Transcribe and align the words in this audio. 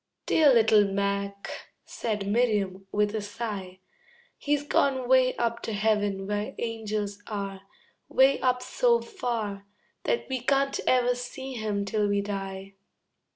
"Dear 0.25 0.51
little 0.51 0.83
Mac," 0.85 1.51
said 1.85 2.25
Miriam, 2.25 2.87
with 2.91 3.13
a 3.13 3.21
sigh, 3.21 3.81
"He's 4.35 4.63
gone 4.63 5.07
way 5.07 5.35
up 5.35 5.61
to 5.61 5.73
heaven 5.73 6.25
where 6.25 6.55
angels 6.57 7.21
are, 7.27 7.61
Way 8.09 8.39
up 8.39 8.63
so 8.63 8.99
far 8.99 9.67
That 10.05 10.27
we 10.27 10.39
can't 10.39 10.79
ever 10.87 11.13
see 11.13 11.53
him 11.53 11.85
till 11.85 12.07
we 12.07 12.21
die." 12.21 12.73